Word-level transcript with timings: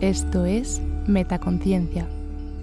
Esto 0.00 0.46
es 0.46 0.80
Metaconciencia, 1.06 2.08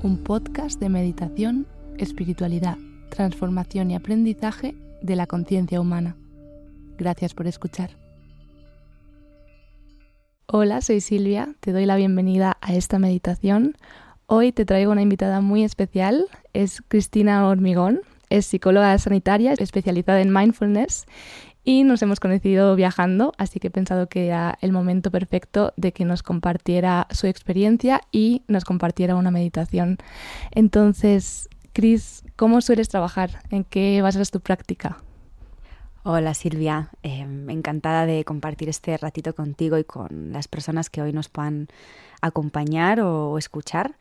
un 0.02 0.24
podcast 0.24 0.80
de 0.80 0.90
meditación, 0.90 1.68
espiritualidad, 2.00 2.80
transformación 3.12 3.92
y 3.92 3.96
aprendizaje 3.96 4.74
de 5.04 5.16
la 5.16 5.28
conciencia 5.28 5.80
humana. 5.80 6.16
Gracias 6.98 7.36
por 7.36 7.46
escuchar. 7.46 7.92
Hola, 10.48 10.82
soy 10.82 11.00
Silvia, 11.00 11.54
te 11.60 11.74
doy 11.74 11.86
la 11.86 11.96
bienvenida 11.96 12.58
a 12.60 12.74
esta 12.74 12.98
meditación. 12.98 13.76
Hoy 14.26 14.52
te 14.52 14.66
traigo 14.66 14.92
una 14.92 15.04
invitada 15.04 15.40
muy 15.40 15.64
especial, 15.64 16.26
es 16.54 16.82
Cristina 16.88 17.48
Hormigón, 17.48 18.02
es 18.32 18.48
psicóloga 18.48 18.98
sanitaria 18.98 19.54
especializada 19.54 20.22
en 20.22 20.34
mindfulness 20.34 21.06
y 21.68 21.84
nos 21.84 22.02
hemos 22.02 22.22
conocido 22.22 22.78
viajando, 22.78 23.34
así 23.38 23.60
que 23.60 23.68
he 23.68 23.72
pensado 23.72 24.08
que 24.08 24.28
era 24.28 24.58
el 24.62 24.72
momento 24.72 25.12
perfecto 25.12 25.74
de 25.76 25.92
que 25.92 26.06
nos 26.06 26.24
compartiera 26.24 27.08
su 27.12 27.28
experiencia 27.28 28.00
y 28.10 28.44
nos 28.48 28.64
compartiera 28.64 29.18
una 29.18 29.32
meditación. 29.32 29.98
Entonces, 30.52 31.50
Cris, 31.74 32.24
¿cómo 32.38 32.62
sueles 32.62 32.88
trabajar? 32.88 33.42
¿En 33.50 33.66
qué 33.66 34.02
basas 34.02 34.32
tu 34.32 34.40
práctica? 34.40 35.00
Hola 36.04 36.34
Silvia, 36.36 36.90
em, 37.04 37.50
encantada 37.50 38.06
de 38.06 38.24
compartir 38.24 38.70
este 38.70 38.96
ratito 38.96 39.36
contigo 39.36 39.78
y 39.78 39.84
con 39.84 40.32
las 40.32 40.48
personas 40.48 40.90
que 40.90 41.02
hoy 41.02 41.12
nos 41.12 41.28
puedan 41.28 41.68
acompañar 42.22 43.02
o 43.02 43.38
escuchar. 43.38 43.98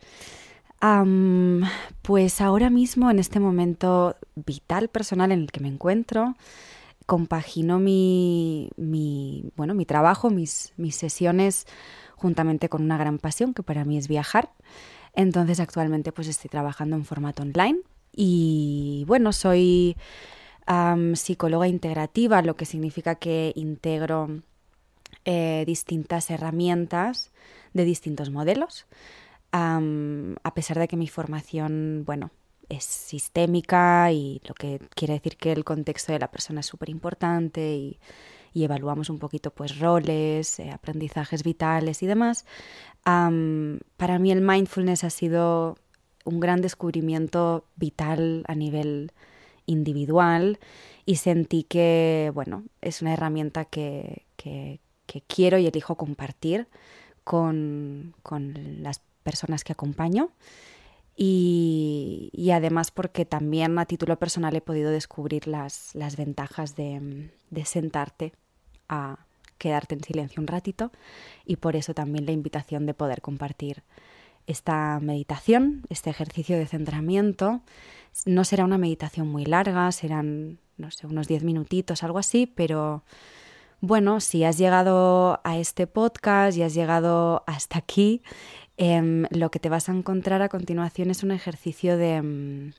pues 2.03 2.41
ahora 2.41 2.71
mismo, 2.71 3.11
en 3.11 3.19
este 3.19 3.41
momento 3.41 4.15
vital 4.37 4.89
personal 4.89 5.33
en 5.33 5.41
el 5.41 5.51
que 5.51 5.59
me 5.59 5.69
encuentro, 5.69 6.37
compagino 7.07 7.79
mi, 7.79 8.71
bueno, 9.57 9.75
mi 9.75 9.87
trabajo, 9.87 10.29
mis, 10.29 10.73
mis 10.77 10.97
sesiones 10.97 11.67
juntamente 12.17 12.69
con 12.69 12.83
una 12.83 12.99
gran 12.99 13.19
pasión 13.19 13.55
que 13.55 13.63
para 13.63 13.85
mí 13.85 13.97
es 13.97 14.09
viajar. 14.09 14.51
Entonces 15.15 15.61
actualmente 15.61 16.13
pues 16.13 16.29
estoy 16.29 16.51
trabajando 16.51 16.97
en 16.97 17.05
formato 17.05 17.43
online 17.43 17.81
y 18.13 19.05
bueno, 19.07 19.33
soy 19.33 19.97
psicóloga 21.15 21.69
integrativa, 21.69 22.43
lo 22.43 22.57
que 22.57 22.65
significa 22.65 23.15
que 23.15 23.53
integro 23.55 24.43
eh, 25.25 25.63
distintas 25.65 26.29
herramientas 26.31 27.31
de 27.73 27.85
distintos 27.85 28.31
modelos. 28.31 28.87
a 29.53 30.55
pesar 30.55 30.79
de 30.79 30.89
que 30.89 30.97
mi 30.97 31.09
formación, 31.09 32.03
bueno, 32.05 32.31
es 32.69 32.85
sistémica 32.85 34.11
y 34.13 34.41
lo 34.47 34.55
que 34.55 34.81
quiere 34.95 35.15
decir 35.15 35.37
que 35.37 35.53
el 35.53 35.65
contexto 35.65 36.13
de 36.13 36.19
la 36.19 36.31
persona 36.31 36.61
es 36.61 36.67
súper 36.67 36.89
importante 36.91 37.75
y, 37.77 37.99
evaluamos 38.55 39.11
un 39.11 39.19
poquito 39.19 39.51
pues 39.51 39.79
roles, 39.79 40.59
eh, 40.61 40.71
aprendizajes 40.71 41.43
vitales 41.43 42.03
y 42.03 42.07
demás. 42.07 42.47
para 43.05 44.19
mí 44.19 44.33
el 44.33 44.41
mindfulness 44.41 45.05
ha 45.05 45.11
sido 45.11 45.77
un 46.25 46.41
gran 46.41 46.63
descubrimiento 46.63 47.67
vital 47.77 48.45
a 48.49 48.55
nivel 48.55 49.13
individual 49.67 50.59
y 51.05 51.17
sentí 51.17 51.65
que, 51.65 52.31
bueno, 52.35 52.65
es 52.81 53.03
una 53.03 53.13
herramienta 53.13 53.67
que, 53.67 54.25
que, 54.37 54.81
quiero 55.29 55.59
y 55.59 55.67
elijo 55.67 55.97
compartir 55.97 56.67
con, 57.25 58.15
con 58.23 58.83
las 58.83 59.01
personas 59.23 59.65
que 59.65 59.73
acompaño 59.73 60.31
y, 61.17 62.51
además 62.53 62.91
porque 62.91 63.25
también 63.25 63.79
a 63.79 63.87
título 63.87 64.19
personal 64.19 64.55
he 64.55 64.61
podido 64.61 64.91
descubrir 64.91 65.47
las, 65.47 65.95
las 65.95 66.17
ventajas 66.17 66.77
de, 66.77 67.31
de, 67.51 67.65
sentarte 67.65 68.35
a 68.89 69.19
quedarte 69.57 69.95
en 69.95 70.05
silencio 70.05 70.43
un 70.43 70.47
ratito 70.47 70.93
y 71.47 71.57
por 71.57 71.75
eso 71.75 71.95
también 71.95 72.27
la 72.27 72.33
invitación 72.33 72.85
de 72.85 72.93
poder 72.93 73.23
compartir 73.23 73.83
esta 74.47 75.01
meditación, 75.01 75.83
este 75.89 76.11
ejercicio 76.11 76.57
de 76.57 76.67
centramiento. 76.67 77.63
No 78.27 78.45
será 78.45 78.65
una 78.65 78.79
meditación 78.79 79.29
muy 79.29 79.45
larga, 79.45 79.91
serán, 79.93 80.59
no 80.77 80.91
sé, 80.91 81.07
unos 81.07 81.29
10 81.29 81.43
minutitos, 81.45 82.03
algo 82.03 82.19
así, 82.19 82.47
pero 82.47 83.03
bueno, 83.81 84.21
si 84.21 84.45
has 84.45 84.57
llegado 84.57 85.41
a 85.45 85.59
este 85.59 85.87
podcast 85.87 86.57
y 86.57 86.63
has 86.63 86.75
llegado 86.75 87.43
hasta 87.47 87.79
aquí, 87.79 88.23
Em, 88.79 89.27
lo 89.31 89.51
que 89.51 89.59
te 89.59 89.69
vas 89.69 89.89
a 89.89 89.93
encontrar 89.93 90.43
a 90.43 90.49
continuación 90.49 91.11
es 91.11 91.23
un 91.23 91.31
ejercicio 91.31 91.97
de... 91.97 92.15
Em, 92.15 92.73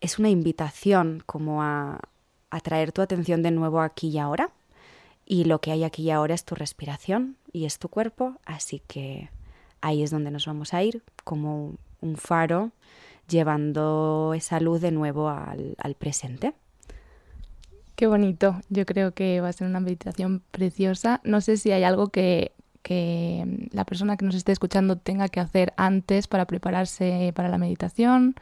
es 0.00 0.18
una 0.18 0.28
invitación 0.28 1.22
como 1.26 1.62
a, 1.62 2.00
a 2.50 2.60
traer 2.60 2.92
tu 2.92 3.02
atención 3.02 3.42
de 3.42 3.50
nuevo 3.50 3.80
aquí 3.80 4.08
y 4.08 4.18
ahora. 4.18 4.50
Y 5.24 5.44
lo 5.44 5.60
que 5.60 5.72
hay 5.72 5.84
aquí 5.84 6.04
y 6.04 6.10
ahora 6.10 6.34
es 6.34 6.44
tu 6.44 6.54
respiración 6.54 7.36
y 7.52 7.64
es 7.64 7.78
tu 7.78 7.88
cuerpo, 7.88 8.36
así 8.44 8.80
que 8.86 9.30
ahí 9.80 10.02
es 10.02 10.10
donde 10.10 10.30
nos 10.30 10.46
vamos 10.46 10.72
a 10.72 10.82
ir, 10.84 11.02
como 11.24 11.74
un 12.00 12.16
faro, 12.16 12.70
llevando 13.28 14.34
esa 14.36 14.60
luz 14.60 14.80
de 14.80 14.92
nuevo 14.92 15.28
al, 15.28 15.74
al, 15.78 15.94
presente. 15.96 16.54
Qué 17.96 18.06
bonito, 18.06 18.60
yo 18.68 18.86
creo 18.86 19.14
que 19.14 19.40
va 19.40 19.48
a 19.48 19.52
ser 19.52 19.66
una 19.66 19.80
meditación 19.80 20.42
preciosa. 20.52 21.20
No 21.24 21.40
sé 21.40 21.56
si 21.56 21.72
hay 21.72 21.82
algo 21.82 22.08
que 22.08 22.52
que 22.86 23.68
la 23.72 23.84
persona 23.84 24.16
que 24.16 24.24
nos 24.24 24.36
esté 24.36 24.52
escuchando 24.52 24.94
tenga 24.94 25.28
que 25.28 25.40
hacer 25.40 25.72
antes 25.76 26.28
para 26.28 26.44
prepararse 26.44 27.32
para 27.34 27.48
la 27.48 27.58
meditación? 27.58 28.36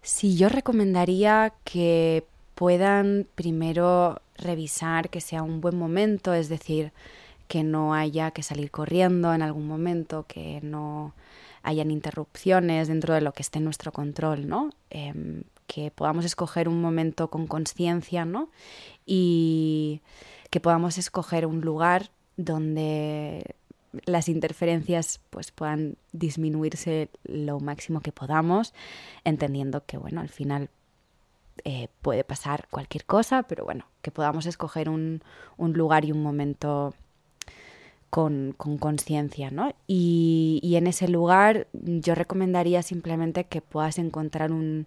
Sí, 0.00 0.38
yo 0.38 0.48
recomendaría 0.48 1.52
que 1.62 2.24
puedan 2.54 3.26
primero 3.34 4.22
revisar 4.38 5.10
que 5.10 5.20
sea 5.20 5.42
un 5.42 5.60
buen 5.60 5.76
momento, 5.76 6.32
es 6.32 6.48
decir, 6.48 6.92
que 7.48 7.64
no 7.64 7.92
haya 7.92 8.30
que 8.30 8.42
salir 8.42 8.70
corriendo 8.70 9.34
en 9.34 9.42
algún 9.42 9.68
momento, 9.68 10.24
que 10.26 10.60
no 10.62 11.12
hayan 11.62 11.90
interrupciones 11.90 12.88
dentro 12.88 13.12
de 13.12 13.20
lo 13.20 13.32
que 13.32 13.42
esté 13.42 13.58
en 13.58 13.64
nuestro 13.64 13.92
control, 13.92 14.48
¿no? 14.48 14.70
Em, 14.88 15.42
que 15.66 15.90
podamos 15.90 16.24
escoger 16.24 16.66
un 16.66 16.80
momento 16.80 17.28
con 17.28 17.46
conciencia, 17.46 18.24
¿no? 18.24 18.48
Y 19.04 20.00
que 20.48 20.60
podamos 20.60 20.96
escoger 20.96 21.44
un 21.44 21.60
lugar 21.60 22.08
donde 22.38 23.56
las 24.04 24.28
interferencias 24.28 25.20
pues 25.30 25.50
puedan 25.50 25.96
disminuirse 26.12 27.10
lo 27.24 27.60
máximo 27.60 28.00
que 28.00 28.12
podamos, 28.12 28.72
entendiendo 29.24 29.84
que 29.84 29.98
bueno, 29.98 30.20
al 30.20 30.28
final 30.28 30.70
eh, 31.64 31.88
puede 32.00 32.24
pasar 32.24 32.68
cualquier 32.70 33.04
cosa, 33.04 33.42
pero 33.42 33.64
bueno, 33.64 33.86
que 34.00 34.10
podamos 34.10 34.46
escoger 34.46 34.88
un, 34.88 35.20
lugar 35.58 36.04
y 36.04 36.12
un 36.12 36.22
momento 36.22 36.94
con 38.08 38.52
conciencia, 38.52 39.50
¿no? 39.50 39.74
Y, 39.86 40.60
y 40.62 40.76
en 40.76 40.86
ese 40.86 41.08
lugar 41.08 41.66
yo 41.72 42.14
recomendaría 42.14 42.82
simplemente 42.82 43.44
que 43.44 43.60
puedas 43.60 43.98
encontrar 43.98 44.52
un, 44.52 44.86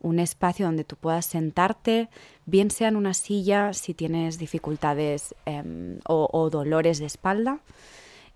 un 0.00 0.18
espacio 0.18 0.66
donde 0.66 0.84
tú 0.84 0.96
puedas 0.96 1.26
sentarte, 1.26 2.08
bien 2.46 2.70
sea 2.70 2.88
en 2.88 2.96
una 2.96 3.14
silla 3.14 3.72
si 3.72 3.94
tienes 3.94 4.38
dificultades 4.38 5.34
em, 5.46 5.98
o, 6.06 6.48
dolores 6.50 6.98
de 6.98 7.06
espalda 7.06 7.60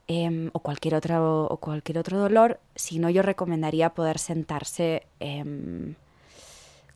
em, 0.07 0.51
o, 0.53 0.61
cualquier 0.61 0.95
otro, 0.95 1.47
o 1.47 1.57
cualquier 1.59 1.99
otro 1.99 2.19
dolor, 2.19 2.61
si 2.75 2.99
no 2.99 3.11
yo 3.11 3.23
recomendaría 3.23 3.95
poder 3.95 4.19
sentarse 4.19 5.07
em, 5.21 5.95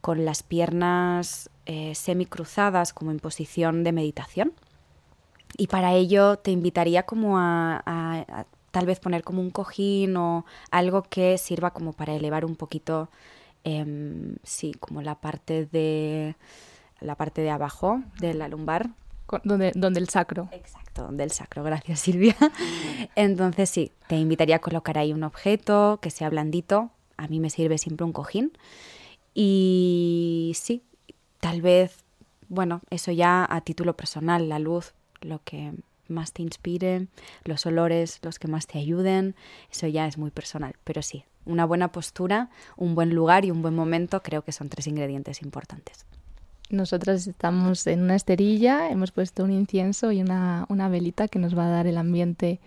con 0.00 0.24
las 0.24 0.42
piernas 0.42 1.50
eh, 1.66 1.94
semicruzadas 1.94 2.92
como 2.92 3.10
en 3.10 3.18
posición 3.18 3.84
de 3.84 3.92
meditación. 3.92 4.52
Y 5.56 5.66
para 5.68 5.94
ello 5.94 6.36
te 6.36 6.50
invitaría 6.50 7.04
como 7.04 7.38
a 7.38 7.82
tal 8.70 8.86
vez 8.86 9.00
poner 9.00 9.24
como 9.24 9.40
un 9.40 9.50
cojín 9.50 10.16
o 10.16 10.44
algo 10.70 11.02
que 11.02 11.38
sirva 11.38 11.72
como 11.72 11.92
para 11.92 12.14
elevar 12.14 12.44
un 12.44 12.56
poquito 12.56 13.08
Em, 13.64 14.36
sí, 14.42 14.72
como 14.78 15.02
la 15.02 15.16
parte 15.20 15.66
de 15.66 16.36
la 17.00 17.14
parte 17.14 17.42
de 17.42 17.50
abajo 17.50 18.02
de 18.20 18.34
la 18.34 18.48
lumbar. 18.48 18.90
Donde, 19.44 19.72
donde 19.74 20.00
el 20.00 20.08
sacro. 20.08 20.48
Exacto, 20.52 21.02
donde 21.02 21.22
el 21.22 21.30
sacro, 21.30 21.62
gracias 21.62 22.00
Silvia. 22.00 22.36
Entonces 23.14 23.68
sí, 23.68 23.92
te 24.06 24.16
invitaría 24.16 24.56
a 24.56 24.60
colocar 24.60 24.96
ahí 24.96 25.12
un 25.12 25.22
objeto 25.22 25.98
que 26.00 26.10
sea 26.10 26.30
blandito. 26.30 26.90
A 27.18 27.28
mí 27.28 27.38
me 27.40 27.50
sirve 27.50 27.76
siempre 27.76 28.04
un 28.04 28.12
cojín. 28.12 28.52
Y 29.34 30.52
sí, 30.58 30.82
tal 31.40 31.60
vez, 31.60 32.04
bueno, 32.48 32.80
eso 32.90 33.12
ya 33.12 33.46
a 33.48 33.60
título 33.60 33.94
personal, 33.96 34.48
la 34.48 34.58
luz, 34.58 34.94
lo 35.20 35.42
que 35.44 35.74
más 36.08 36.32
te 36.32 36.42
inspire, 36.42 37.06
los 37.44 37.66
olores, 37.66 38.18
los 38.22 38.38
que 38.38 38.48
más 38.48 38.66
te 38.66 38.78
ayuden, 38.78 39.34
eso 39.70 39.86
ya 39.86 40.06
es 40.06 40.18
muy 40.18 40.30
personal, 40.30 40.74
pero 40.84 41.02
sí, 41.02 41.24
una 41.44 41.64
buena 41.64 41.92
postura, 41.92 42.50
un 42.76 42.94
buen 42.94 43.14
lugar 43.14 43.44
y 43.44 43.50
un 43.50 43.62
buen 43.62 43.74
momento 43.74 44.22
creo 44.22 44.42
que 44.42 44.52
son 44.52 44.68
tres 44.68 44.86
ingredientes 44.86 45.42
importantes. 45.42 46.06
Nosotras 46.70 47.26
estamos 47.26 47.86
en 47.86 48.02
una 48.02 48.14
esterilla, 48.14 48.90
hemos 48.90 49.10
puesto 49.10 49.42
un 49.42 49.52
incienso 49.52 50.12
y 50.12 50.20
una, 50.20 50.66
una 50.68 50.88
velita 50.88 51.26
que 51.26 51.38
nos 51.38 51.56
va 51.56 51.66
a 51.66 51.70
dar 51.70 51.86
el 51.86 51.96
ambiente 51.96 52.60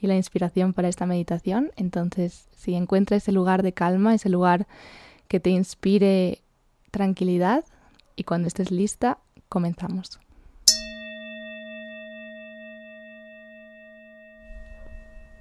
y 0.00 0.06
la 0.06 0.16
inspiración 0.16 0.74
para 0.74 0.88
esta 0.88 1.06
meditación. 1.06 1.72
Entonces, 1.76 2.46
si 2.56 2.74
encuentras 2.74 3.22
ese 3.22 3.32
lugar 3.32 3.62
de 3.62 3.72
calma, 3.72 4.14
ese 4.14 4.28
lugar 4.28 4.66
que 5.28 5.40
te 5.40 5.50
inspire 5.50 6.42
tranquilidad 6.90 7.64
y 8.16 8.24
cuando 8.24 8.48
estés 8.48 8.70
lista, 8.70 9.18
comenzamos. 9.48 10.18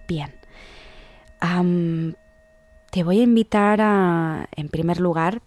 Bien. 0.08 0.34
te 2.92 3.04
voy 3.04 3.20
a 3.20 3.24
invitar 3.24 3.82
a, 3.82 4.48
en 4.56 4.70
primer 4.70 5.00
lugar, 5.00 5.42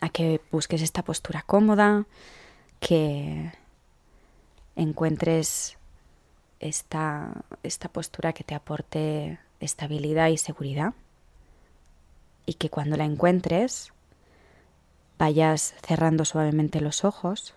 a 0.00 0.10
que 0.10 0.40
busques 0.52 0.82
esta 0.82 1.02
postura 1.02 1.42
cómoda, 1.42 2.06
que 2.80 3.52
encuentres 4.76 5.78
esta, 6.60 7.44
esta 7.62 7.88
postura 7.88 8.32
que 8.32 8.44
te 8.44 8.54
aporte 8.54 9.38
estabilidad 9.60 10.28
y 10.28 10.36
seguridad 10.36 10.92
y 12.44 12.54
que 12.54 12.68
cuando 12.70 12.96
la 12.96 13.04
encuentres 13.04 13.92
vayas 15.18 15.74
cerrando 15.86 16.24
suavemente 16.24 16.80
los 16.80 17.04
ojos, 17.04 17.54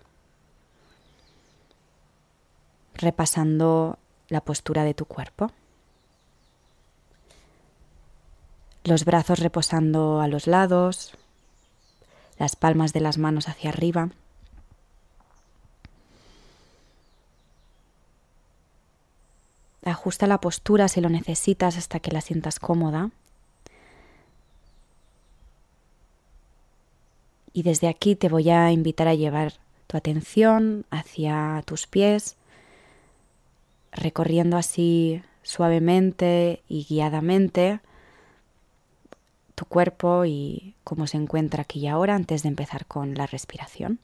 repasando 2.94 3.98
la 4.28 4.40
postura 4.40 4.84
de 4.84 4.94
tu 4.94 5.04
cuerpo. 5.04 5.52
Los 8.84 9.04
brazos 9.04 9.40
reposando 9.40 10.20
a 10.20 10.28
los 10.28 10.46
lados, 10.46 11.12
las 12.38 12.56
palmas 12.56 12.92
de 12.94 13.00
las 13.00 13.18
manos 13.18 13.48
hacia 13.48 13.68
arriba. 13.70 14.10
Ajusta 19.84 20.26
la 20.26 20.40
postura 20.40 20.88
si 20.88 21.00
lo 21.00 21.10
necesitas 21.10 21.76
hasta 21.76 22.00
que 22.00 22.10
la 22.10 22.22
sientas 22.22 22.58
cómoda. 22.58 23.10
Y 27.52 27.62
desde 27.62 27.88
aquí 27.88 28.14
te 28.14 28.28
voy 28.28 28.48
a 28.48 28.70
invitar 28.70 29.08
a 29.08 29.14
llevar 29.14 29.54
tu 29.86 29.96
atención 29.96 30.86
hacia 30.90 31.62
tus 31.66 31.86
pies, 31.86 32.36
recorriendo 33.92 34.56
así 34.56 35.22
suavemente 35.42 36.62
y 36.68 36.84
guiadamente 36.84 37.80
tu 39.60 39.66
cuerpo 39.66 40.24
y 40.24 40.74
cómo 40.84 41.06
se 41.06 41.18
encuentra 41.18 41.64
aquí 41.64 41.80
y 41.80 41.86
ahora 41.86 42.14
antes 42.14 42.42
de 42.42 42.48
empezar 42.48 42.86
con 42.86 43.12
la 43.14 43.26
respiración. 43.26 43.98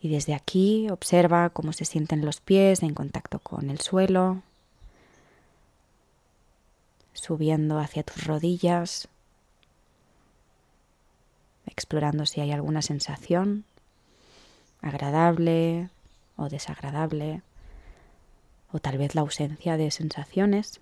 Y 0.00 0.08
desde 0.08 0.32
aquí 0.32 0.88
observa 0.88 1.50
cómo 1.50 1.74
se 1.74 1.84
sienten 1.84 2.24
los 2.24 2.40
pies 2.40 2.82
en 2.82 2.94
contacto 2.94 3.38
con 3.38 3.68
el 3.68 3.80
suelo, 3.80 4.40
subiendo 7.12 7.78
hacia 7.80 8.02
tus 8.02 8.24
rodillas, 8.24 9.08
explorando 11.66 12.24
si 12.24 12.40
hay 12.40 12.52
alguna 12.52 12.80
sensación 12.80 13.66
agradable 14.80 15.90
o 16.38 16.48
desagradable, 16.48 17.42
o 18.72 18.78
tal 18.78 18.96
vez 18.96 19.14
la 19.14 19.20
ausencia 19.20 19.76
de 19.76 19.90
sensaciones. 19.90 20.80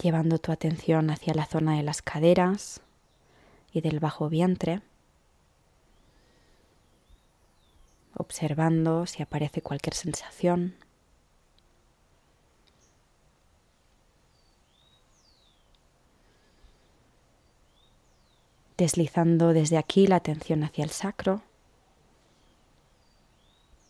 Llevando 0.00 0.38
tu 0.38 0.52
atención 0.52 1.10
hacia 1.10 1.34
la 1.34 1.46
zona 1.46 1.76
de 1.76 1.82
las 1.82 2.02
caderas 2.02 2.80
y 3.72 3.80
del 3.80 3.98
bajo 3.98 4.28
vientre, 4.28 4.80
observando 8.14 9.06
si 9.06 9.22
aparece 9.22 9.62
cualquier 9.62 9.94
sensación. 9.94 10.74
deslizando 18.78 19.52
desde 19.52 19.76
aquí 19.76 20.06
la 20.06 20.16
atención 20.16 20.62
hacia 20.62 20.84
el 20.84 20.90
sacro 20.90 21.42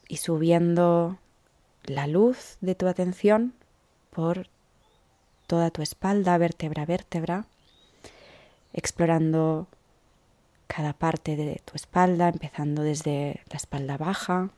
y 0.08 0.16
subiendo 0.16 1.18
la 1.84 2.06
luz 2.06 2.56
de 2.62 2.74
tu 2.74 2.86
atención 2.88 3.52
por 4.10 4.48
toda 5.48 5.70
tu 5.70 5.82
espalda, 5.82 6.38
vértebra 6.38 6.82
a 6.82 6.86
vértebra, 6.86 7.46
explorando 8.72 9.66
cada 10.68 10.92
parte 10.92 11.34
de 11.34 11.60
tu 11.64 11.74
espalda, 11.74 12.28
empezando 12.28 12.82
desde 12.82 13.40
la 13.50 13.56
espalda 13.56 13.96
baja, 13.96 14.50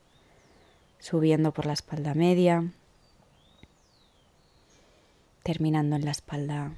subiendo 0.99 1.53
por 1.53 1.65
la 1.65 1.73
espalda 1.73 2.13
media, 2.15 2.71
terminando 5.45 5.97
en 5.97 6.05
la 6.05 6.11
espalda, 6.11 6.73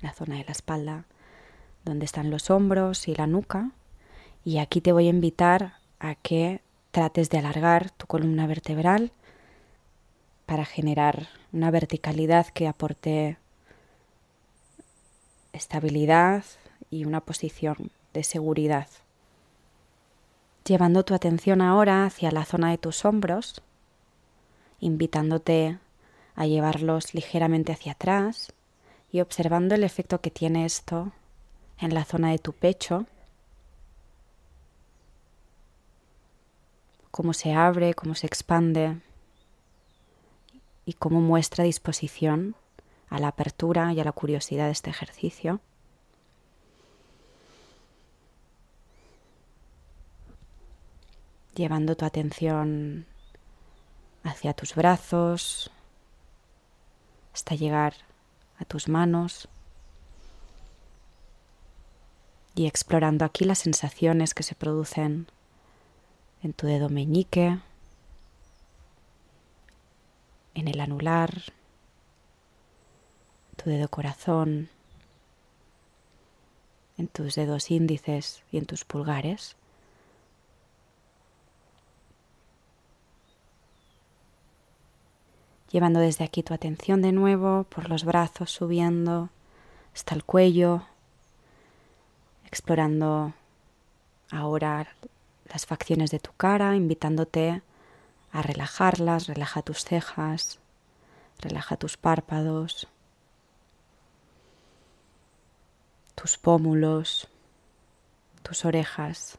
la 0.00 0.14
zona 0.14 0.36
de 0.36 0.44
la 0.44 0.52
espalda 0.52 1.04
donde 1.84 2.06
están 2.06 2.30
los 2.30 2.50
hombros 2.50 3.08
y 3.08 3.14
la 3.14 3.26
nuca. 3.26 3.72
Y 4.44 4.58
aquí 4.58 4.80
te 4.80 4.92
voy 4.92 5.08
a 5.08 5.10
invitar 5.10 5.74
a 5.98 6.14
que 6.14 6.60
trates 6.92 7.30
de 7.30 7.38
alargar 7.38 7.90
tu 7.90 8.06
columna 8.06 8.46
vertebral 8.46 9.12
para 10.46 10.64
generar 10.64 11.28
una 11.52 11.70
verticalidad 11.70 12.48
que 12.48 12.68
aporte 12.68 13.38
estabilidad 15.52 16.44
y 16.90 17.04
una 17.04 17.20
posición 17.20 17.90
de 18.12 18.24
seguridad. 18.24 18.88
Llevando 20.64 21.04
tu 21.04 21.14
atención 21.14 21.60
ahora 21.60 22.04
hacia 22.06 22.30
la 22.30 22.44
zona 22.44 22.70
de 22.70 22.78
tus 22.78 23.04
hombros, 23.04 23.62
invitándote 24.80 25.78
a 26.34 26.46
llevarlos 26.46 27.14
ligeramente 27.14 27.72
hacia 27.72 27.92
atrás 27.92 28.52
y 29.12 29.20
observando 29.20 29.74
el 29.74 29.84
efecto 29.84 30.20
que 30.20 30.30
tiene 30.30 30.64
esto 30.64 31.12
en 31.78 31.94
la 31.94 32.04
zona 32.04 32.30
de 32.30 32.38
tu 32.38 32.52
pecho, 32.52 33.06
cómo 37.10 37.32
se 37.32 37.52
abre, 37.52 37.94
cómo 37.94 38.14
se 38.14 38.26
expande 38.26 38.96
y 40.86 40.94
cómo 40.94 41.20
muestra 41.20 41.64
disposición 41.64 42.54
a 43.08 43.18
la 43.18 43.28
apertura 43.28 43.92
y 43.92 44.00
a 44.00 44.04
la 44.04 44.12
curiosidad 44.12 44.66
de 44.66 44.72
este 44.72 44.90
ejercicio. 44.90 45.60
Llevando 51.54 51.96
tu 51.96 52.04
atención 52.04 53.06
hacia 54.24 54.54
tus 54.54 54.74
brazos 54.74 55.70
hasta 57.32 57.54
llegar 57.54 57.94
a 58.58 58.64
tus 58.64 58.88
manos 58.88 59.48
y 62.54 62.66
explorando 62.66 63.24
aquí 63.24 63.44
las 63.44 63.58
sensaciones 63.58 64.34
que 64.34 64.42
se 64.42 64.54
producen 64.54 65.26
en 66.42 66.52
tu 66.52 66.66
dedo 66.66 66.88
meñique, 66.88 67.58
en 70.54 70.68
el 70.68 70.80
anular, 70.80 71.42
tu 73.56 73.70
dedo 73.70 73.88
corazón, 73.88 74.68
en 76.96 77.08
tus 77.08 77.34
dedos 77.34 77.70
índices 77.70 78.42
y 78.52 78.58
en 78.58 78.66
tus 78.66 78.84
pulgares. 78.84 79.56
Llevando 85.70 85.98
desde 85.98 86.24
aquí 86.24 86.44
tu 86.44 86.54
atención 86.54 87.02
de 87.02 87.10
nuevo 87.10 87.64
por 87.64 87.88
los 87.88 88.04
brazos 88.04 88.50
subiendo 88.50 89.30
hasta 89.92 90.14
el 90.14 90.22
cuello, 90.22 90.82
explorando 92.46 93.32
ahora 94.30 94.86
las 95.52 95.66
facciones 95.66 96.12
de 96.12 96.20
tu 96.20 96.30
cara, 96.36 96.76
invitándote 96.76 97.62
a 98.34 98.42
relajarlas, 98.42 99.28
relaja 99.28 99.62
tus 99.62 99.84
cejas, 99.84 100.58
relaja 101.38 101.76
tus 101.76 101.96
párpados, 101.96 102.88
tus 106.16 106.36
pómulos, 106.36 107.28
tus 108.42 108.64
orejas, 108.64 109.38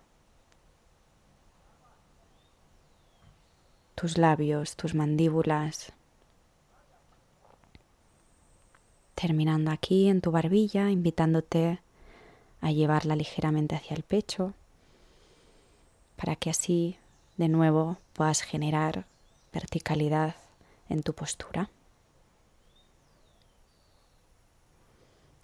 tus 3.95 4.17
labios, 4.17 4.77
tus 4.77 4.95
mandíbulas. 4.95 5.91
Terminando 9.13 9.71
aquí 9.71 10.07
en 10.07 10.21
tu 10.21 10.31
barbilla, 10.31 10.89
invitándote 10.89 11.81
a 12.61 12.71
llevarla 12.71 13.17
ligeramente 13.17 13.75
hacia 13.75 13.97
el 13.97 14.03
pecho 14.03 14.53
para 16.15 16.37
que 16.37 16.49
así 16.49 16.97
de 17.37 17.49
nuevo 17.49 17.97
puedas 18.13 18.41
generar 18.41 19.05
verticalidad 19.51 20.35
en 20.89 21.03
tu 21.03 21.13
postura. 21.13 21.69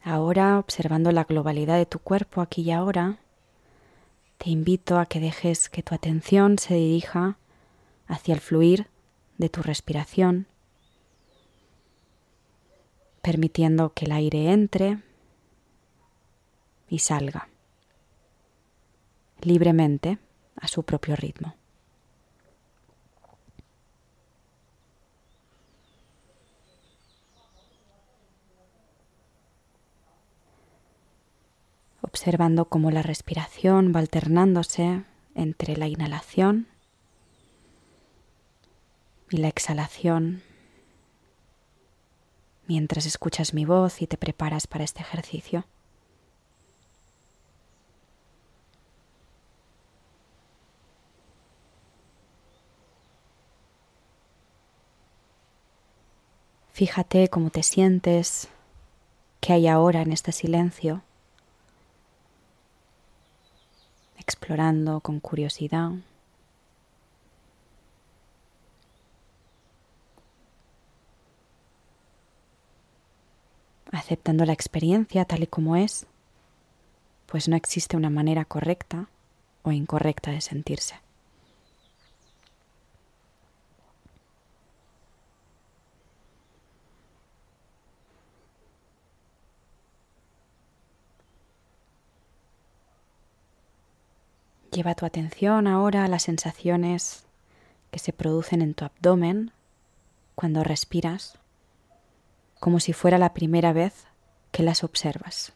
Ahora, 0.03 0.57
observando 0.57 1.11
la 1.11 1.25
globalidad 1.25 1.77
de 1.77 1.85
tu 1.85 1.99
cuerpo 1.99 2.41
aquí 2.41 2.63
y 2.63 2.71
ahora, 2.71 3.19
te 4.37 4.49
invito 4.49 4.97
a 4.97 5.05
que 5.05 5.19
dejes 5.19 5.69
que 5.69 5.83
tu 5.83 5.93
atención 5.93 6.57
se 6.57 6.73
dirija 6.73 7.37
hacia 8.07 8.33
el 8.33 8.41
fluir 8.41 8.87
de 9.37 9.49
tu 9.49 9.61
respiración, 9.61 10.47
permitiendo 13.21 13.93
que 13.93 14.05
el 14.05 14.11
aire 14.13 14.51
entre 14.51 14.99
y 16.89 16.99
salga 16.99 17.47
libremente 19.41 20.17
a 20.55 20.67
su 20.67 20.83
propio 20.83 21.15
ritmo. 21.15 21.60
Observando 32.21 32.65
cómo 32.65 32.91
la 32.91 33.01
respiración 33.01 33.93
va 33.95 33.99
alternándose 33.99 35.01
entre 35.33 35.75
la 35.75 35.87
inhalación 35.87 36.67
y 39.31 39.37
la 39.37 39.47
exhalación 39.47 40.43
mientras 42.67 43.07
escuchas 43.07 43.55
mi 43.55 43.65
voz 43.65 44.03
y 44.03 44.05
te 44.05 44.17
preparas 44.17 44.67
para 44.67 44.83
este 44.83 45.01
ejercicio. 45.01 45.65
Fíjate 56.69 57.29
cómo 57.29 57.49
te 57.49 57.63
sientes, 57.63 58.47
qué 59.39 59.53
hay 59.53 59.67
ahora 59.67 60.03
en 60.03 60.11
este 60.11 60.31
silencio, 60.31 61.01
explorando 64.21 64.99
con 65.01 65.19
curiosidad. 65.19 65.91
aceptando 73.93 74.45
la 74.45 74.53
experiencia 74.53 75.25
tal 75.25 75.43
y 75.43 75.47
como 75.47 75.75
es, 75.75 76.05
pues 77.25 77.49
no 77.49 77.57
existe 77.57 77.97
una 77.97 78.09
manera 78.09 78.45
correcta 78.45 79.09
o 79.63 79.73
incorrecta 79.73 80.31
de 80.31 80.39
sentirse. 80.39 80.95
Lleva 94.71 94.95
tu 94.95 95.05
atención 95.05 95.67
ahora 95.67 96.05
a 96.05 96.07
las 96.07 96.23
sensaciones 96.23 97.25
que 97.91 97.99
se 97.99 98.13
producen 98.13 98.61
en 98.61 98.73
tu 98.73 98.85
abdomen 98.85 99.51
cuando 100.33 100.63
respiras 100.63 101.37
como 102.61 102.79
si 102.79 102.93
fuera 102.93 103.17
la 103.17 103.33
primera 103.33 103.73
vez 103.73 104.05
que 104.51 104.63
las 104.63 104.83
observas. 104.83 105.51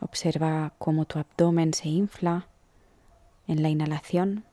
Observa 0.00 0.74
cómo 0.78 1.06
tu 1.06 1.18
abdomen 1.18 1.72
se 1.72 1.88
infla 1.88 2.48
en 3.46 3.62
la 3.62 3.70
inhalación 3.70 4.44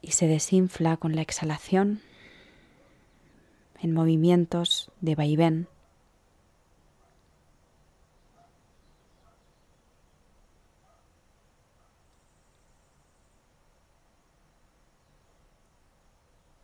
y 0.00 0.12
se 0.12 0.26
desinfla 0.26 0.96
con 0.96 1.14
la 1.14 1.22
exhalación 1.22 2.00
en 3.80 3.92
movimientos 3.92 4.90
de 5.00 5.14
vaivén. 5.14 5.68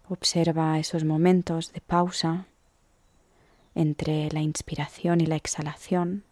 Observa 0.08 0.78
esos 0.78 1.02
momentos 1.04 1.72
de 1.72 1.80
pausa 1.80 2.46
entre 3.74 4.30
la 4.30 4.42
inspiración 4.42 5.20
y 5.20 5.26
la 5.26 5.36
exhalación, 5.36 6.24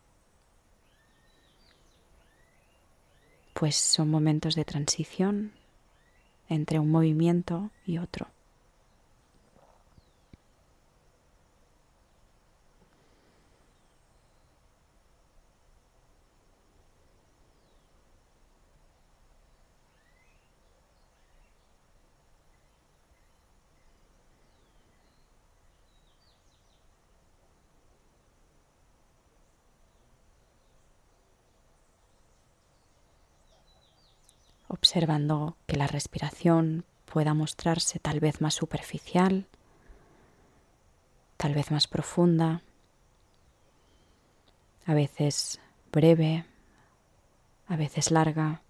pues 3.55 3.77
son 3.77 4.11
momentos 4.11 4.55
de 4.55 4.65
transición 4.65 5.53
entre 6.49 6.79
un 6.79 6.91
movimiento 6.91 7.71
y 7.87 7.99
otro. 7.99 8.29
Observando 34.93 35.57
que 35.67 35.79
la 35.79 35.87
respiración 35.87 36.85
pueda 37.07 37.33
mostrarse 37.33 37.99
tal 37.99 38.21
vez 38.21 38.43
más 38.43 38.53
superficial, 38.53 39.47
tal 41.39 41.55
vez 41.55 41.71
más 41.71 41.87
profunda, 41.87 42.61
a 44.85 44.93
veces 44.93 45.61
breve, 45.93 46.45
a 47.69 47.77
veces 47.77 48.11
larga, 48.11 48.61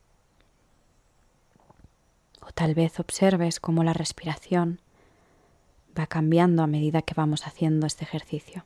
o 2.40 2.52
tal 2.52 2.74
vez 2.74 3.00
observes 3.00 3.58
cómo 3.58 3.82
la 3.82 3.92
respiración 3.92 4.80
va 5.98 6.06
cambiando 6.06 6.62
a 6.62 6.68
medida 6.68 7.02
que 7.02 7.14
vamos 7.14 7.48
haciendo 7.48 7.88
este 7.88 8.04
ejercicio. 8.04 8.64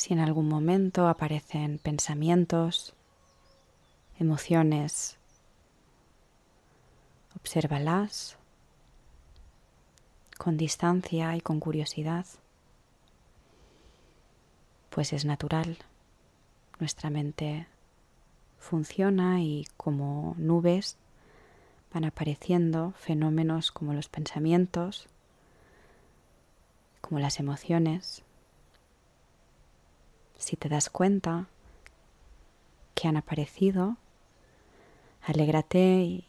Si 0.00 0.14
en 0.14 0.20
algún 0.20 0.48
momento 0.48 1.08
aparecen 1.08 1.78
pensamientos, 1.78 2.94
emociones, 4.18 5.18
obsérvalas 7.36 8.38
con 10.38 10.56
distancia 10.56 11.36
y 11.36 11.42
con 11.42 11.60
curiosidad, 11.60 12.24
pues 14.88 15.12
es 15.12 15.26
natural. 15.26 15.76
Nuestra 16.78 17.10
mente 17.10 17.66
funciona 18.58 19.42
y 19.42 19.66
como 19.76 20.34
nubes 20.38 20.96
van 21.92 22.06
apareciendo 22.06 22.94
fenómenos 22.96 23.70
como 23.70 23.92
los 23.92 24.08
pensamientos, 24.08 25.08
como 27.02 27.20
las 27.20 27.38
emociones, 27.38 28.24
si 30.40 30.56
te 30.56 30.68
das 30.68 30.90
cuenta 30.90 31.46
que 32.94 33.06
han 33.06 33.16
aparecido, 33.16 33.96
alégrate 35.22 36.02
y 36.02 36.24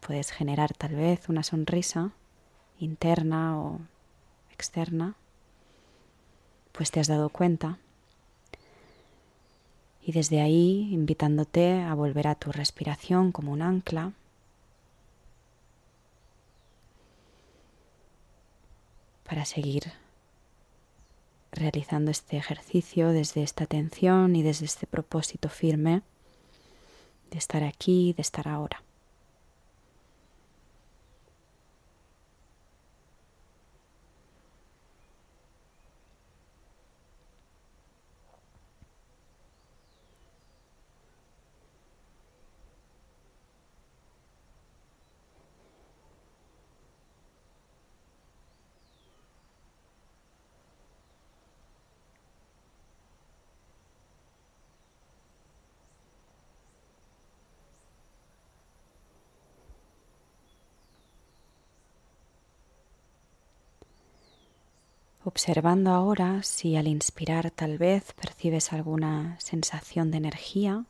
puedes 0.00 0.30
generar 0.30 0.74
tal 0.74 0.94
vez 0.94 1.28
una 1.28 1.42
sonrisa 1.42 2.10
interna 2.78 3.58
o 3.58 3.80
externa, 4.52 5.14
pues 6.72 6.90
te 6.90 7.00
has 7.00 7.06
dado 7.06 7.30
cuenta. 7.30 7.78
Y 10.02 10.12
desde 10.12 10.42
ahí 10.42 10.90
invitándote 10.92 11.80
a 11.80 11.94
volver 11.94 12.28
a 12.28 12.34
tu 12.34 12.52
respiración 12.52 13.32
como 13.32 13.52
un 13.52 13.62
ancla. 13.62 14.12
para 19.24 19.46
seguir 19.46 19.90
realizando 21.54 22.10
este 22.10 22.36
ejercicio 22.36 23.10
desde 23.10 23.42
esta 23.42 23.64
atención 23.64 24.36
y 24.36 24.42
desde 24.42 24.66
este 24.66 24.86
propósito 24.86 25.48
firme 25.48 26.02
de 27.30 27.38
estar 27.38 27.62
aquí, 27.62 28.12
de 28.12 28.22
estar 28.22 28.48
ahora. 28.48 28.82
Observando 65.26 65.90
ahora 65.90 66.42
si 66.42 66.76
al 66.76 66.86
inspirar 66.86 67.50
tal 67.50 67.78
vez 67.78 68.12
percibes 68.12 68.74
alguna 68.74 69.40
sensación 69.40 70.10
de 70.10 70.18
energía, 70.18 70.84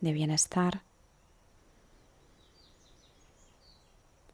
de 0.00 0.12
bienestar. 0.12 0.82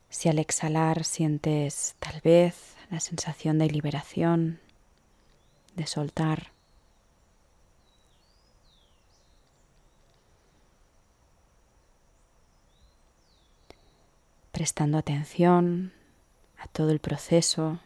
Si 0.08 0.30
al 0.30 0.38
exhalar 0.38 1.04
sientes 1.04 1.96
tal 1.98 2.22
vez 2.22 2.76
la 2.90 2.98
sensación 2.98 3.58
de 3.58 3.66
liberación, 3.66 4.58
de 5.76 5.86
soltar. 5.86 6.52
Prestando 14.50 14.96
atención 14.96 15.92
a 16.56 16.68
todo 16.68 16.90
el 16.90 17.00
proceso 17.00 17.80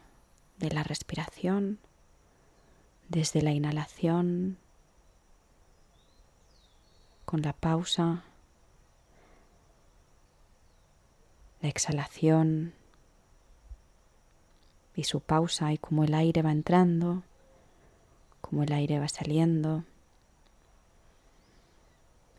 de 0.57 0.71
la 0.71 0.83
respiración, 0.83 1.79
desde 3.09 3.41
la 3.41 3.51
inhalación, 3.51 4.57
con 7.25 7.41
la 7.41 7.53
pausa, 7.53 8.23
la 11.61 11.69
exhalación 11.69 12.73
y 14.95 15.03
su 15.03 15.19
pausa 15.19 15.73
y 15.73 15.77
cómo 15.77 16.03
el 16.03 16.13
aire 16.13 16.41
va 16.41 16.51
entrando, 16.51 17.23
cómo 18.41 18.63
el 18.63 18.71
aire 18.71 18.99
va 18.99 19.07
saliendo 19.07 19.83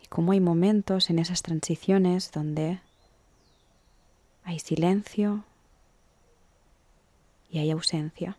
y 0.02 0.06
cómo 0.06 0.32
hay 0.32 0.40
momentos 0.40 1.10
en 1.10 1.18
esas 1.18 1.42
transiciones 1.42 2.30
donde 2.32 2.80
hay 4.44 4.60
silencio 4.60 5.44
y 7.48 7.58
hay 7.58 7.70
ausencia. 7.70 8.38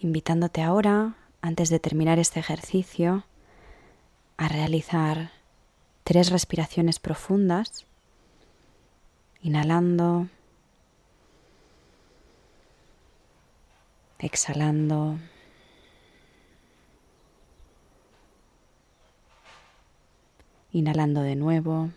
Invitándote 0.00 0.62
ahora, 0.62 1.14
antes 1.42 1.68
de 1.68 1.78
terminar 1.78 2.18
este 2.18 2.40
ejercicio, 2.40 3.24
a 4.38 4.48
realizar 4.48 5.30
tres 6.04 6.30
respiraciones 6.30 6.98
profundas, 6.98 7.86
inhalando, 9.42 10.28
exhalando. 14.18 15.18
Inhalando 20.72 21.22
de 21.22 21.34
nuevo. 21.34 21.90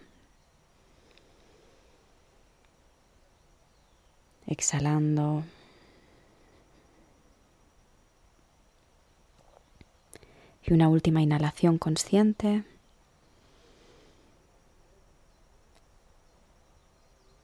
Exhalando. 4.48 5.44
Una 10.74 10.90
última 10.90 11.22
inhalación 11.22 11.78
consciente. 11.78 12.64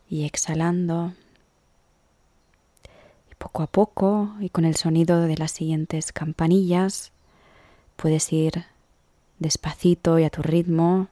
Y 0.10 0.26
exhalando. 0.26 1.14
Y 3.32 3.36
poco 3.36 3.64
a 3.64 3.68
poco 3.68 4.34
y 4.40 4.50
con 4.50 4.66
el 4.66 4.76
sonido 4.76 5.22
de 5.22 5.38
las 5.38 5.52
siguientes 5.52 6.12
campanillas 6.12 7.12
puedes 7.96 8.32
ir 8.34 8.66
despacito 9.38 10.18
y 10.20 10.24
a 10.24 10.30
tu 10.30 10.42
ritmo, 10.42 11.08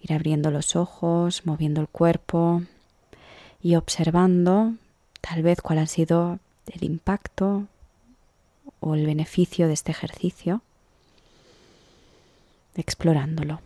ir 0.00 0.12
abriendo 0.12 0.50
los 0.50 0.76
ojos, 0.76 1.44
moviendo 1.44 1.80
el 1.80 1.88
cuerpo 1.88 2.62
y 3.62 3.74
observando 3.74 4.74
tal 5.20 5.42
vez 5.42 5.60
cuál 5.60 5.78
ha 5.78 5.86
sido 5.86 6.38
el 6.66 6.84
impacto 6.84 7.66
o 8.80 8.94
el 8.94 9.04
beneficio 9.04 9.66
de 9.66 9.74
este 9.74 9.90
ejercicio 9.90 10.62
explorándolo. 12.74 13.60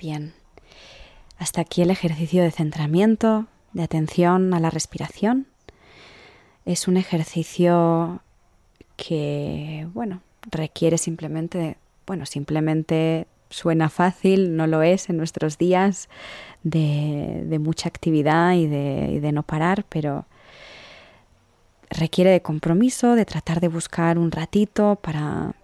Bien, 0.00 0.32
hasta 1.36 1.60
aquí 1.60 1.82
el 1.82 1.90
ejercicio 1.90 2.42
de 2.42 2.50
centramiento 2.50 3.48
de 3.72 3.82
atención 3.82 4.52
a 4.54 4.60
la 4.60 4.70
respiración. 4.70 5.46
Es 6.64 6.88
un 6.88 6.96
ejercicio 6.96 8.22
que, 8.96 9.88
bueno, 9.94 10.20
requiere 10.50 10.98
simplemente, 10.98 11.76
bueno, 12.06 12.26
simplemente 12.26 13.26
suena 13.48 13.88
fácil, 13.88 14.56
no 14.56 14.66
lo 14.66 14.82
es 14.82 15.08
en 15.08 15.16
nuestros 15.16 15.58
días 15.58 16.08
de, 16.62 17.58
mucha 17.60 17.88
actividad 17.88 18.54
y 18.54 18.66
de, 18.66 19.20
de 19.20 19.32
no 19.32 19.42
parar, 19.42 19.84
pero 19.88 20.26
requiere 21.90 22.30
de 22.30 22.42
compromiso, 22.42 23.14
de 23.14 23.24
tratar 23.24 23.60
de 23.60 23.68
buscar 23.68 24.18
un 24.18 24.30
ratito 24.30 24.96
para 25.02 25.54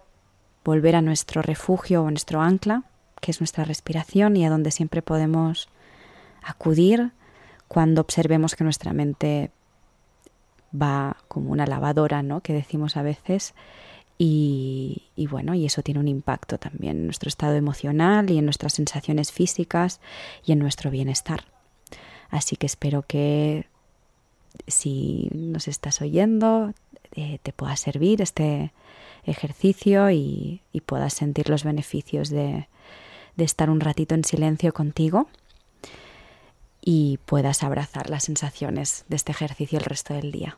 volver 0.65 0.97
a 0.97 1.01
nuestro 1.01 1.41
refugio 1.41 2.03
o 2.03 2.09
nuestro 2.09 2.41
ancla, 2.41 2.83
que 3.21 3.31
es 3.31 3.39
nuestra 3.39 3.63
respiración 3.63 4.35
y 4.35 4.45
a 4.45 4.49
donde 4.49 4.71
siempre 4.71 5.01
podemos 5.01 5.69
acudir 6.43 7.11
cuando 7.67 8.01
observemos 8.01 8.55
que 8.55 8.63
nuestra 8.63 8.93
mente 8.93 9.51
va 10.73 11.17
como 11.27 11.51
una 11.51 11.65
lavadora, 11.65 12.23
¿no? 12.23 12.41
Que 12.41 12.53
decimos 12.53 12.97
a 12.97 13.01
veces. 13.01 13.53
Y, 14.19 15.03
bueno, 15.29 15.53
y 15.53 15.65
eso 15.65 15.83
tiene 15.83 15.99
un 15.99 16.07
impacto 16.07 16.57
también 16.57 16.97
en 16.97 17.05
nuestro 17.05 17.27
estado 17.27 17.53
emocional 17.53 18.31
y 18.31 18.39
en 18.39 18.45
nuestras 18.45 18.73
sensaciones 18.73 19.31
físicas 19.31 20.01
y 20.43 20.53
en 20.53 20.59
nuestro 20.59 20.89
bienestar. 20.89 21.45
Así 22.29 22.55
que 22.55 22.65
espero 22.65 23.03
que 23.03 23.67
si 24.65 25.29
nos 25.33 25.67
estás 25.67 26.01
oyendo 26.01 26.73
eh, 27.13 27.37
te 27.43 27.53
pueda 27.53 27.75
servir 27.75 28.23
este 28.23 28.73
ejercicio 29.23 30.09
y, 30.09 30.61
puedas 30.87 31.13
sentir 31.13 31.49
los 31.49 31.63
beneficios 31.63 32.29
de 32.29 32.67
estar 33.37 33.69
un 33.69 33.81
ratito 33.81 34.15
en 34.15 34.23
silencio 34.23 34.73
contigo 34.73 35.27
y 36.89 37.19
puedas 37.25 37.63
abrazar 37.63 38.09
las 38.09 38.23
sensaciones 38.23 39.03
de 39.09 39.17
este 39.17 39.33
ejercicio 39.33 39.77
el 39.77 39.83
resto 39.83 40.13
del 40.13 40.31
día. 40.31 40.57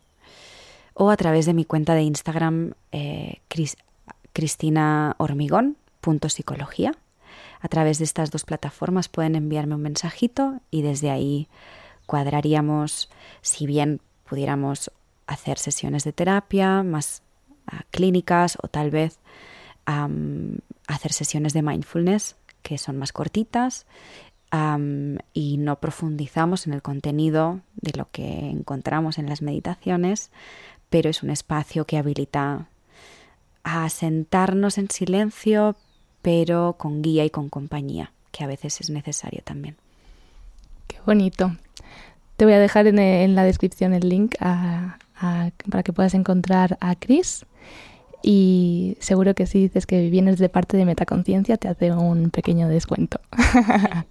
o 0.93 1.10
a 1.10 1.17
través 1.17 1.45
de 1.45 1.53
mi 1.53 1.65
cuenta 1.65 1.95
de 1.95 2.03
Instagram 2.03 2.75
eh, 2.93 3.41
cristinahormigón.psicología. 4.31 6.93
A 7.60 7.67
través 7.67 7.97
de 7.97 8.05
estas 8.05 8.31
dos 8.31 8.45
plataformas 8.45 9.10
pueden 9.10 9.36
enviarme 9.36 9.75
un 9.75 9.81
mensajito 9.81 10.62
y 10.71 10.81
desde 10.81 11.12
ahí 11.12 11.49
cuadraríamos, 12.05 13.10
si 13.41 13.67
bien 13.67 13.99
pudiéramos 14.29 14.91
hacer 15.27 15.57
sesiones 15.57 16.03
de 16.03 16.13
terapia 16.13 16.83
más 16.83 17.21
ah, 17.67 17.83
clínicas 17.91 18.57
o 18.61 18.67
tal 18.67 18.91
vez 18.91 19.19
hacer 20.88 21.13
sesiones 21.13 21.53
de 21.53 21.61
mindfulness 21.61 22.35
que 22.63 22.79
son 22.79 22.97
más 22.97 23.13
cortitas 23.13 23.85
y 25.33 25.57
no 25.57 25.79
profundizamos 25.79 26.67
en 26.67 26.73
el 26.73 26.81
contenido 26.81 27.61
de 27.75 27.91
lo 27.97 28.07
que 28.11 28.49
encontramos 28.49 29.17
en 29.17 29.27
las 29.27 29.41
meditaciones, 29.41 30.31
pero 30.89 31.09
es 31.09 31.23
un 31.23 31.29
espacio 31.29 31.85
que 31.85 31.97
habilita 31.97 32.67
a 33.63 33.89
sentarnos 33.89 34.77
en 34.77 34.89
silencio, 34.89 35.75
pero 36.21 36.75
con 36.77 37.01
guía 37.01 37.25
y 37.25 37.29
con 37.29 37.49
compañía, 37.49 38.11
que 38.31 38.43
a 38.43 38.47
veces 38.47 38.79
es 38.79 38.89
necesario 38.89 39.41
también. 39.43 39.75
Qué 40.88 40.97
bonito. 41.05 41.57
Te 42.38 42.45
voy 42.45 42.53
a 42.53 42.59
dejar 42.59 42.88
en, 42.88 43.35
la 43.35 43.43
descripción 43.43 43.93
el 43.93 44.07
link 44.07 44.35
para 45.19 45.84
que 45.84 45.93
puedas 45.93 46.13
encontrar 46.13 46.78
a 46.82 46.95
Chris. 46.95 47.45
Y 48.28 48.97
seguro 48.99 49.36
que 49.36 49.45
si 49.45 49.60
dices 49.60 49.86
que 49.86 50.10
vienes 50.10 50.39
de 50.39 50.49
parte 50.49 50.78
de 50.78 50.86
Metaconciencia, 50.86 51.58
te 51.58 51.67
hace 51.67 51.91
un 51.91 52.32
pequeño 52.32 52.67
descuento. 52.67 53.19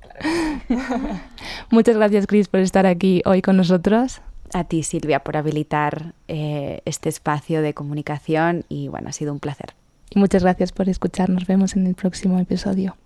Muchas 1.70 1.96
gracias, 1.96 2.28
Chris, 2.28 2.46
por 2.46 2.60
estar 2.60 2.86
aquí 2.86 3.22
hoy 3.24 3.42
con 3.42 3.56
nosotros. 3.56 4.22
A 4.52 4.62
ti, 4.62 4.84
Silvia, 4.84 5.24
por 5.24 5.36
habilitar 5.36 6.14
eh, 6.28 6.80
este 6.84 7.08
espacio 7.08 7.60
de 7.60 7.74
comunicación 7.74 8.64
y 8.68 8.86
bueno, 8.86 9.08
ha 9.08 9.12
sido 9.12 9.32
un 9.32 9.40
placer. 9.40 9.74
Y 10.10 10.20
muchas 10.20 10.44
gracias 10.44 10.70
por 10.70 10.88
escuchar. 10.88 11.28
Nos 11.28 11.48
vemos 11.48 11.74
en 11.74 11.88
el 11.88 11.96
próximo 11.96 12.38
episodio. 12.38 12.96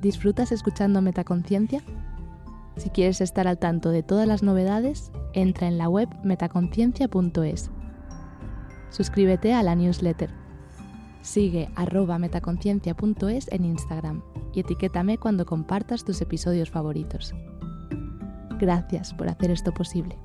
¿Disfrutas 0.00 0.52
escuchando 0.52 1.02
Metaconciencia? 1.02 1.82
Si 2.76 2.90
quieres 2.90 3.20
estar 3.20 3.46
al 3.46 3.58
tanto 3.58 3.90
de 3.90 4.02
todas 4.02 4.26
las 4.26 4.42
novedades, 4.42 5.12
entra 5.32 5.68
en 5.68 5.78
la 5.78 5.88
web 5.88 6.08
metaconciencia.es 6.24 7.70
Suscríbete 8.90 9.54
a 9.54 9.62
la 9.62 9.74
newsletter. 9.74 10.30
Sigue 11.20 11.70
arroba 11.74 12.18
metaconciencia.es 12.18 13.48
en 13.50 13.64
Instagram 13.64 14.22
y 14.52 14.60
etiquétame 14.60 15.18
cuando 15.18 15.46
compartas 15.46 16.04
tus 16.04 16.20
episodios 16.20 16.70
favoritos. 16.70 17.34
Gracias 18.60 19.14
por 19.14 19.28
hacer 19.28 19.50
esto 19.50 19.72
posible. 19.72 20.16